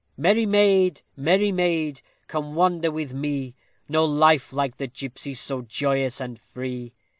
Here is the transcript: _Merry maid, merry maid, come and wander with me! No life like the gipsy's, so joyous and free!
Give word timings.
_Merry 0.19 0.47
maid, 0.47 1.01
merry 1.15 1.51
maid, 1.51 2.01
come 2.27 2.45
and 2.45 2.55
wander 2.55 2.89
with 2.89 3.13
me! 3.13 3.53
No 3.87 4.03
life 4.03 4.51
like 4.51 4.77
the 4.77 4.87
gipsy's, 4.87 5.39
so 5.39 5.61
joyous 5.61 6.19
and 6.19 6.39
free! 6.39 6.95